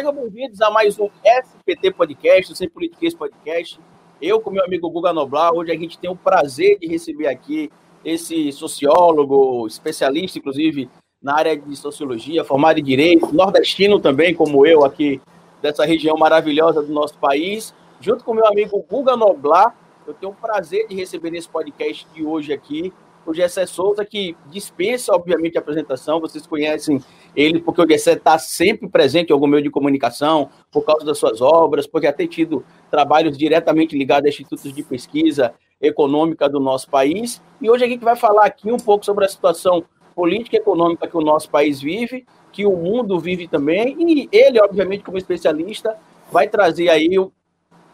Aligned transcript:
Sejam 0.00 0.14
bem-vindos 0.14 0.62
a 0.62 0.70
mais 0.70 0.98
um 0.98 1.10
SPT 1.22 1.90
Podcast, 1.92 2.56
Sem 2.56 2.70
Politiquês 2.70 3.12
Podcast. 3.12 3.78
Eu 4.18 4.40
com 4.40 4.50
meu 4.50 4.64
amigo 4.64 4.88
Guga 4.88 5.12
Noblar, 5.12 5.52
hoje 5.52 5.72
a 5.72 5.76
gente 5.76 5.98
tem 5.98 6.08
o 6.08 6.16
prazer 6.16 6.78
de 6.78 6.86
receber 6.86 7.26
aqui 7.26 7.70
esse 8.02 8.50
sociólogo, 8.50 9.66
especialista, 9.66 10.38
inclusive, 10.38 10.88
na 11.22 11.36
área 11.36 11.54
de 11.54 11.76
sociologia, 11.76 12.42
formado 12.42 12.80
em 12.80 12.82
direito, 12.82 13.30
nordestino 13.34 14.00
também, 14.00 14.34
como 14.34 14.64
eu, 14.64 14.86
aqui 14.86 15.20
dessa 15.60 15.84
região 15.84 16.16
maravilhosa 16.16 16.82
do 16.82 16.94
nosso 16.94 17.18
país, 17.18 17.74
junto 18.00 18.24
com 18.24 18.32
meu 18.32 18.46
amigo 18.46 18.82
Guga 18.88 19.14
Noblar. 19.18 19.76
Eu 20.06 20.14
tenho 20.14 20.32
o 20.32 20.34
prazer 20.34 20.88
de 20.88 20.94
receber 20.94 21.30
nesse 21.30 21.50
podcast 21.50 22.06
de 22.14 22.24
hoje 22.24 22.54
aqui 22.54 22.90
o 23.26 23.34
Gessé 23.34 23.66
Souza, 23.66 24.04
que 24.04 24.36
dispensa, 24.46 25.14
obviamente, 25.14 25.56
a 25.56 25.60
apresentação. 25.60 26.20
Vocês 26.20 26.46
conhecem 26.46 27.02
ele 27.36 27.60
porque 27.60 27.82
o 27.82 27.88
Gessé 27.88 28.14
está 28.14 28.38
sempre 28.38 28.88
presente 28.88 29.30
em 29.30 29.32
algum 29.32 29.46
meio 29.46 29.62
de 29.62 29.70
comunicação, 29.70 30.50
por 30.70 30.84
causa 30.84 31.04
das 31.04 31.18
suas 31.18 31.40
obras, 31.40 31.86
porque 31.86 32.10
tem 32.12 32.26
tido 32.26 32.64
trabalhos 32.90 33.36
diretamente 33.36 33.96
ligados 33.96 34.26
a 34.26 34.28
institutos 34.28 34.72
de 34.72 34.82
pesquisa 34.82 35.54
econômica 35.80 36.48
do 36.48 36.60
nosso 36.60 36.88
país. 36.88 37.40
E 37.60 37.70
hoje 37.70 37.84
a 37.84 37.88
gente 37.88 38.04
vai 38.04 38.16
falar 38.16 38.46
aqui 38.46 38.72
um 38.72 38.78
pouco 38.78 39.04
sobre 39.04 39.24
a 39.24 39.28
situação 39.28 39.84
política 40.14 40.56
e 40.56 40.60
econômica 40.60 41.06
que 41.06 41.16
o 41.16 41.20
nosso 41.20 41.48
país 41.48 41.80
vive, 41.80 42.26
que 42.52 42.66
o 42.66 42.76
mundo 42.76 43.18
vive 43.18 43.46
também, 43.46 43.96
e 43.98 44.28
ele, 44.32 44.60
obviamente, 44.60 45.04
como 45.04 45.16
especialista, 45.16 45.96
vai 46.32 46.48
trazer 46.48 46.88
aí 46.88 47.16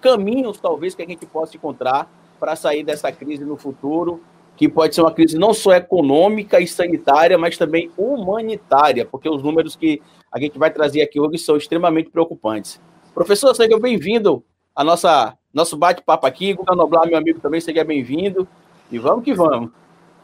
caminhos, 0.00 0.58
talvez, 0.60 0.94
que 0.94 1.02
a 1.02 1.06
gente 1.06 1.24
possa 1.26 1.56
encontrar 1.56 2.10
para 2.38 2.56
sair 2.56 2.82
dessa 2.82 3.12
crise 3.12 3.44
no 3.44 3.56
futuro 3.56 4.20
que 4.60 4.68
pode 4.68 4.94
ser 4.94 5.00
uma 5.00 5.10
crise 5.10 5.38
não 5.38 5.54
só 5.54 5.72
econômica 5.72 6.60
e 6.60 6.68
sanitária, 6.68 7.38
mas 7.38 7.56
também 7.56 7.90
humanitária, 7.96 9.06
porque 9.06 9.26
os 9.26 9.42
números 9.42 9.74
que 9.74 10.02
a 10.30 10.38
gente 10.38 10.58
vai 10.58 10.70
trazer 10.70 11.00
aqui 11.00 11.18
hoje 11.18 11.38
são 11.38 11.56
extremamente 11.56 12.10
preocupantes. 12.10 12.78
Professor, 13.14 13.56
seja 13.56 13.78
bem-vindo 13.78 14.44
a 14.76 14.84
nossa 14.84 15.34
nosso 15.50 15.78
bate-papo 15.78 16.26
aqui. 16.26 16.52
Guga 16.52 16.74
Noblar, 16.74 17.06
meu 17.06 17.16
amigo, 17.16 17.40
também 17.40 17.58
seja 17.58 17.82
bem-vindo. 17.82 18.46
E 18.92 18.98
vamos 18.98 19.24
que 19.24 19.32
vamos. 19.32 19.70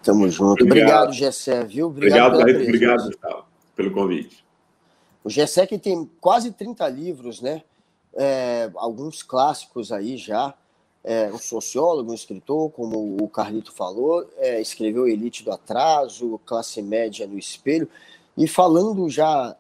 Tamo 0.03 0.29
junto. 0.29 0.63
Obrigado, 0.63 1.05
obrigado 1.05 1.13
Gessé, 1.15 1.65
viu? 1.65 1.87
Obrigado, 1.87 2.39
obrigado, 2.39 2.63
obrigado 2.63 3.07
Gustavo, 3.07 3.45
pelo 3.75 3.91
convite. 3.91 4.45
O 5.25 5.31
Gessé 5.31 5.67
que 5.67 5.79
tem 5.79 6.11
quase 6.21 6.53
30 6.53 6.87
livros, 6.91 7.41
né? 7.41 7.63
É, 8.15 8.71
alguns 8.77 9.23
clássicos 9.23 9.91
aí 9.91 10.19
já 10.19 10.53
é, 11.07 11.31
um 11.33 11.39
sociólogo, 11.39 12.11
um 12.11 12.15
escritor, 12.15 12.69
como 12.73 13.17
o 13.23 13.29
Carlito 13.29 13.73
falou, 13.73 14.29
é, 14.39 14.61
escreveu 14.61 15.07
Elite 15.07 15.45
do 15.45 15.53
Atraso, 15.53 16.41
Classe 16.45 16.83
Média 16.83 17.29
no 17.29 17.39
Espelho, 17.39 17.89
e 18.37 18.49
falando 18.49 19.09
já 19.09 19.57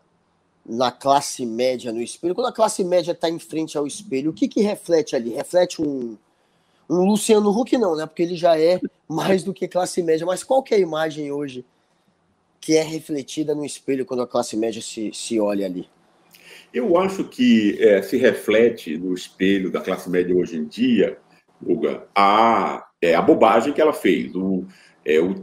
na 0.68 0.90
classe 0.90 1.46
média 1.46 1.92
no 1.92 2.02
espelho, 2.02 2.34
quando 2.34 2.48
a 2.48 2.52
classe 2.52 2.82
média 2.82 3.12
está 3.12 3.30
em 3.30 3.38
frente 3.38 3.78
ao 3.78 3.86
espelho, 3.86 4.32
o 4.32 4.34
que, 4.34 4.48
que 4.48 4.60
reflete 4.60 5.14
ali? 5.14 5.30
Reflete 5.30 5.80
um, 5.80 6.18
um 6.90 7.04
Luciano 7.04 7.48
Huck, 7.50 7.78
não, 7.78 7.94
né? 7.94 8.04
Porque 8.04 8.24
ele 8.24 8.34
já 8.34 8.58
é 8.58 8.80
mais 9.08 9.44
do 9.44 9.54
que 9.54 9.68
classe 9.68 10.02
média, 10.02 10.26
mas 10.26 10.42
qual 10.42 10.64
que 10.64 10.74
é 10.74 10.76
a 10.76 10.80
imagem 10.80 11.30
hoje 11.30 11.64
que 12.60 12.76
é 12.76 12.82
refletida 12.82 13.54
no 13.54 13.64
espelho 13.64 14.04
quando 14.04 14.22
a 14.22 14.26
classe 14.26 14.56
média 14.56 14.82
se, 14.82 15.12
se 15.14 15.38
olha 15.38 15.66
ali? 15.66 15.88
Eu 16.74 16.98
acho 16.98 17.22
que 17.22 17.80
é, 17.80 18.02
se 18.02 18.16
reflete 18.16 18.98
no 18.98 19.14
espelho 19.14 19.70
da 19.70 19.80
classe 19.80 20.10
média 20.10 20.34
hoje 20.34 20.56
em 20.56 20.64
dia 20.64 21.16
Guga, 21.66 22.06
a, 22.14 22.86
é, 23.02 23.14
a 23.14 23.22
bobagem 23.22 23.72
que 23.72 23.80
ela 23.80 23.92
fez, 23.92 24.34
o, 24.34 24.64
é, 25.04 25.18
o 25.20 25.34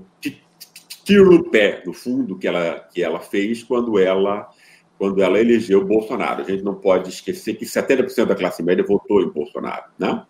tiro 1.03 1.31
no 1.31 1.49
pé, 1.49 1.83
no 1.85 1.93
fundo, 1.93 2.37
que 2.37 2.47
ela, 2.47 2.79
que 2.93 3.03
ela 3.03 3.19
fez 3.19 3.61
quando 3.61 3.99
ela, 3.99 4.49
quando 4.97 5.21
ela 5.21 5.39
elegeu 5.39 5.85
Bolsonaro. 5.85 6.41
A 6.41 6.45
gente 6.45 6.63
não 6.63 6.75
pode 6.75 7.09
esquecer 7.09 7.55
que 7.55 7.65
70% 7.65 8.25
da 8.25 8.35
classe 8.35 8.63
média 8.63 8.85
votou 8.87 9.21
em 9.21 9.29
Bolsonaro, 9.29 9.85
né? 9.99 10.25